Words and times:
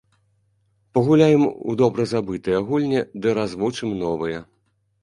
Пагуляем 0.97 1.43
у 1.69 1.77
добра 1.83 2.09
забытыя 2.15 2.65
гульні 2.71 3.07
ды 3.23 3.39
развучым 3.41 3.97
новыя. 4.03 4.47